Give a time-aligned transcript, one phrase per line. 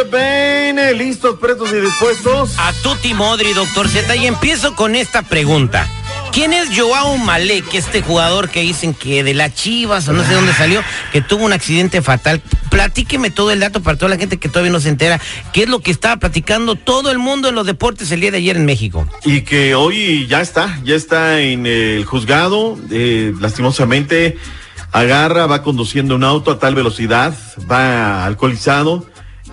[0.05, 0.93] Pene.
[0.93, 2.53] ¿Listos, prestos y dispuestos?
[2.57, 4.15] A Tuti Modri, doctor Z.
[4.15, 5.89] Y empiezo con esta pregunta.
[6.33, 10.33] ¿Quién es Joao Malek, este jugador que dicen que de las Chivas o no sé
[10.33, 10.81] dónde salió,
[11.11, 12.41] que tuvo un accidente fatal?
[12.71, 15.21] Platíqueme todo el dato para toda la gente que todavía no se entera.
[15.53, 18.39] ¿Qué es lo que estaba platicando todo el mundo en los deportes el día de
[18.39, 19.07] ayer en México?
[19.23, 22.79] Y que hoy ya está, ya está en el juzgado.
[22.89, 24.35] Eh, lastimosamente,
[24.91, 27.37] agarra, va conduciendo un auto a tal velocidad,
[27.71, 29.05] va alcoholizado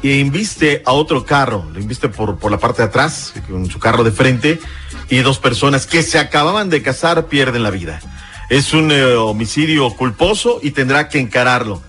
[0.03, 3.79] e inviste a otro carro, lo inviste por, por la parte de atrás, con su
[3.79, 4.59] carro de frente,
[5.09, 8.01] y dos personas que se acababan de casar pierden la vida.
[8.49, 11.83] Es un eh, homicidio culposo y tendrá que encararlo.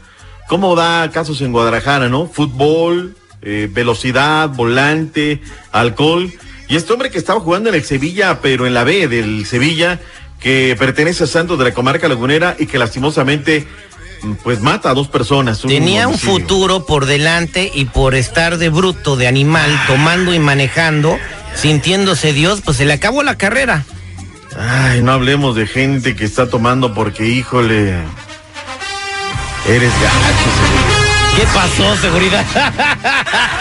[0.48, 2.28] ¿Cómo da casos en Guadalajara, no?
[2.28, 5.42] Fútbol, eh, velocidad, volante,
[5.72, 6.32] alcohol.
[6.68, 10.00] Y este hombre que estaba jugando en el Sevilla, pero en la B del Sevilla,
[10.40, 13.66] que pertenece a Santos de la comarca lagunera y que lastimosamente
[14.44, 15.62] pues mata a dos personas.
[15.62, 16.34] Tenía un homicidio.
[16.34, 21.18] futuro por delante y por estar de bruto, de animal, tomando y manejando,
[21.56, 23.86] sintiéndose Dios, pues se le acabó la carrera.
[24.58, 27.94] Ay, no hablemos de gente que está tomando porque, híjole,
[29.68, 31.36] eres gacho.
[31.36, 32.46] ¿Qué pasó, seguridad?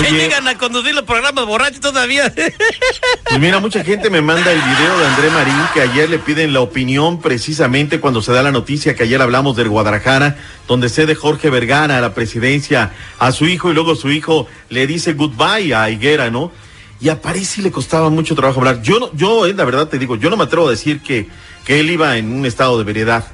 [0.00, 2.32] ¿Qué llegan a conducir los programas borrachos todavía?
[2.32, 6.52] Pues mira, mucha gente me manda el video de André Marín que ayer le piden
[6.52, 10.36] la opinión precisamente cuando se da la noticia que ayer hablamos del Guadalajara,
[10.66, 14.86] donde cede Jorge Vergara a la presidencia a su hijo y luego su hijo le
[14.86, 16.52] dice goodbye a Higuera, ¿no?
[17.00, 18.82] Y a París sí le costaba mucho trabajo hablar.
[18.82, 21.28] Yo no, yo, eh, la verdad te digo, yo no me atrevo a decir que,
[21.64, 23.24] que él iba en un estado de veredad.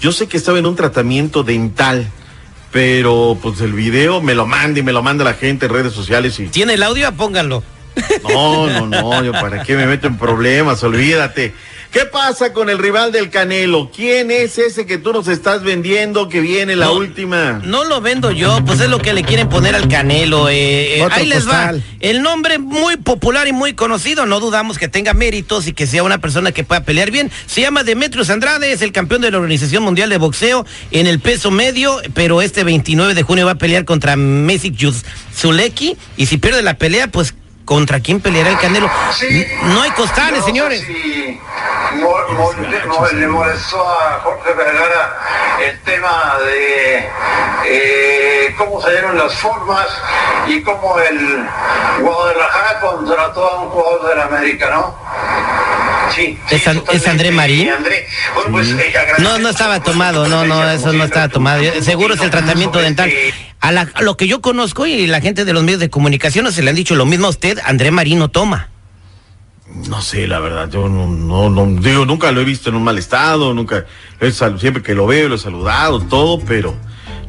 [0.00, 2.10] Yo sé que estaba en un tratamiento dental,
[2.74, 5.92] pero pues el video me lo manda y me lo manda la gente en redes
[5.92, 7.12] sociales y ¿Tiene el audio?
[7.12, 7.62] Pónganlo.
[8.28, 11.54] no, no, no, yo para qué me meto en problemas, olvídate.
[11.94, 13.88] ¿Qué pasa con el rival del Canelo?
[13.94, 17.60] ¿Quién es ese que tú nos estás vendiendo que viene la No, última?
[17.64, 20.48] No lo vendo yo, pues es lo que le quieren poner al Canelo.
[20.48, 21.72] eh, eh, ahí les va.
[22.00, 26.02] El nombre muy popular y muy conocido, no dudamos que tenga méritos y que sea
[26.02, 27.30] una persona que pueda pelear bien.
[27.46, 31.20] Se llama Demetrius Andrade, es el campeón de la Organización Mundial de Boxeo en el
[31.20, 34.74] peso medio, pero este 29 de junio va a pelear contra Mesic
[35.32, 37.34] Zuleki y si pierde la pelea, pues
[37.64, 38.90] ¿contra quién peleará el Canelo?
[39.66, 40.82] No hay costales, No, señores.
[40.86, 41.38] sí,
[41.94, 45.18] le- mo- le molestó a Jorge Vergara
[45.64, 47.08] el tema de
[47.66, 49.86] eh, cómo salieron las formas
[50.46, 51.44] y cómo el
[52.00, 54.94] Guadalajara contrató a un jugador del América, ¿no?
[56.14, 56.38] Sí.
[56.50, 57.70] ¿Es An- André Marín?
[57.70, 61.62] André, bueno, pues, eh, No, no estaba tomado, no, no, eso no estaba tomado.
[61.82, 63.10] Seguro es el tratamiento dental.
[63.60, 66.50] A, la- a lo que yo conozco y la gente de los medios de comunicación
[66.52, 68.68] se le han dicho lo mismo a usted, André Marino toma.
[69.74, 72.84] No sé, la verdad, yo no, no, no, digo, nunca lo he visto en un
[72.84, 73.86] mal estado, nunca,
[74.58, 76.74] siempre que lo veo lo he saludado, todo, pero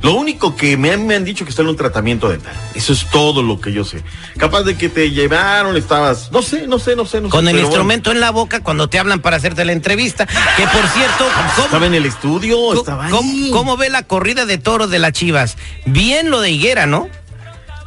[0.04, 2.54] lo único que me han, me han dicho que está en un tratamiento dental.
[2.76, 4.04] Eso es todo lo que yo sé.
[4.38, 7.32] Capaz de que te llevaron, estabas, no sé, no sé, no sé, no sé.
[7.32, 7.68] Con el bueno.
[7.68, 10.28] instrumento en la boca cuando te hablan para hacerte la entrevista.
[10.28, 11.26] Que por cierto,
[11.56, 13.50] ¿cómo, Estaba en el estudio, cómo- estaba cómo- ahí.
[13.52, 15.58] cómo ve la corrida de toros de las Chivas?
[15.88, 17.10] Bien lo de Higuera, ¿no?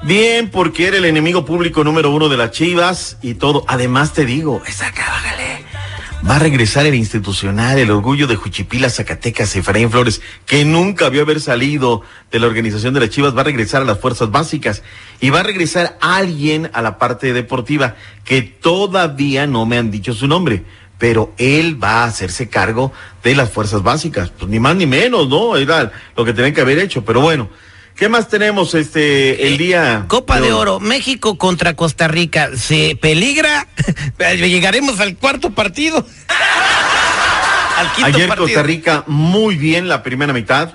[0.02, 3.64] Bien, porque era el enemigo público número uno de las Chivas y todo.
[3.66, 5.64] Además te digo, esa bájale.
[6.28, 11.22] Va a regresar el institucional, el orgullo de Juchipila, Zacatecas, Efraín Flores, que nunca vio
[11.22, 14.82] haber salido de la organización de las Chivas, va a regresar a las fuerzas básicas
[15.20, 20.12] y va a regresar alguien a la parte deportiva que todavía no me han dicho
[20.12, 20.64] su nombre
[20.98, 22.92] pero él va a hacerse cargo
[23.22, 25.56] de las fuerzas básicas, pues ni más ni menos, ¿no?
[25.56, 27.48] Era lo que tenían que haber hecho, pero bueno.
[27.98, 30.04] ¿Qué más tenemos este el día?
[30.06, 32.50] Copa de Oro, México contra Costa Rica.
[32.56, 33.66] ¿Se peligra?
[34.36, 36.06] Llegaremos al cuarto partido.
[37.76, 40.72] al quinto Ayer Costa Rica muy bien la primera mitad,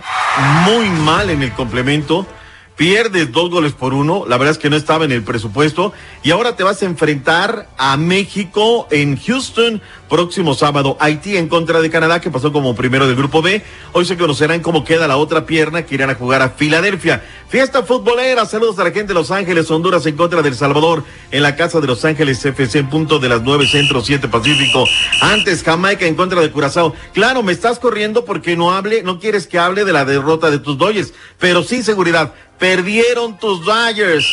[0.66, 2.28] muy mal en el complemento
[2.76, 5.94] pierdes dos goles por uno, la verdad es que no estaba en el presupuesto,
[6.24, 9.82] y ahora te vas a enfrentar a México en Houston
[10.14, 14.06] próximo sábado, Haití en contra de Canadá, que pasó como primero del grupo B, hoy
[14.06, 17.24] se conocerán cómo queda la otra pierna que irán a jugar a Filadelfia.
[17.50, 21.42] Fiesta futbolera, saludos a la gente de Los Ángeles, Honduras en contra del Salvador, en
[21.42, 24.86] la casa de Los Ángeles FC, en punto de las nueve centro, siete pacífico,
[25.20, 26.94] antes Jamaica en contra de Curazao.
[27.14, 30.60] Claro, me estás corriendo porque no hable, no quieres que hable de la derrota de
[30.60, 32.34] tus doyes, pero sin seguridad,
[32.64, 34.26] Perdieron tus Dodgers.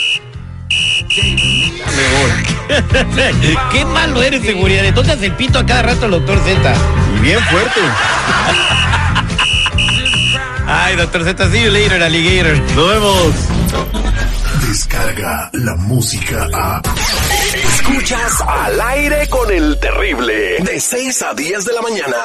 [3.73, 4.85] Qué malo eres, seguridad.
[4.85, 6.75] Entonces el pito a cada rato al doctor Z.
[7.17, 7.81] Y bien fuerte.
[10.65, 12.57] Ay, doctor Z, see you later, alligator.
[12.77, 13.35] Nos vemos.
[14.69, 16.83] Descarga la música a.
[17.53, 20.59] Escuchas al aire con el terrible.
[20.61, 22.17] De 6 a 10 de la mañana.